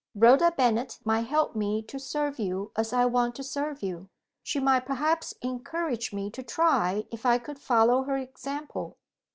"Rhoda 0.15 0.51
Bennet 0.57 0.97
might 1.05 1.27
help 1.27 1.55
me 1.55 1.83
to 1.83 1.99
serve 1.99 2.39
you 2.39 2.71
as 2.75 2.91
I 2.91 3.05
want 3.05 3.35
to 3.35 3.43
serve 3.43 3.83
you; 3.83 4.09
she 4.41 4.59
might 4.59 4.79
perhaps 4.83 5.35
encourage 5.43 6.11
me 6.11 6.31
to 6.31 6.41
try 6.41 7.05
if 7.11 7.23
I 7.23 7.37
could 7.37 7.59
follow 7.59 8.01
her 8.05 8.17
example." 8.17 8.97